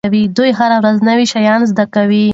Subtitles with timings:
[0.37, 2.25] دوی هره ورځ نوي شیان زده کوي.